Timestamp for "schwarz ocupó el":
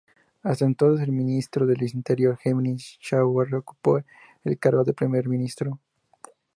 2.79-4.57